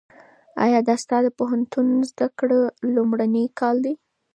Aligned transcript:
ایا 0.63 0.79
دا 0.87 0.95
ستا 1.03 1.17
د 1.23 1.27
پوهنتون 1.37 1.85
د 1.99 2.01
زده 2.11 2.27
کړو 2.39 2.59
لومړنی 2.95 3.45
کال 3.59 3.75
دی؟ 3.85 3.93